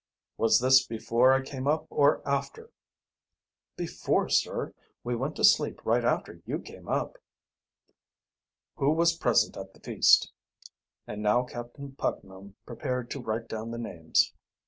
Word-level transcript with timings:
"Was 0.35 0.57
this 0.59 0.83
before 0.83 1.31
I 1.31 1.43
came 1.43 1.67
up 1.67 1.85
or 1.91 2.27
after?" 2.27 2.71
"Before, 3.75 4.29
sir. 4.29 4.73
We 5.03 5.15
went 5.15 5.35
to 5.35 5.43
sleep 5.43 5.85
right 5.85 6.03
after 6.03 6.41
you 6.47 6.57
came 6.57 6.87
up." 6.87 7.19
"Who 8.77 8.93
was 8.93 9.15
present 9.15 9.57
at 9.57 9.75
the 9.75 9.79
feast?" 9.79 10.31
And 11.05 11.21
now 11.21 11.43
Captain 11.43 11.91
Putnam 11.93 12.55
prepared 12.65 13.11
to 13.11 13.21
write 13.21 13.47
down 13.47 13.69
the 13.69 13.77
names. 13.77 14.33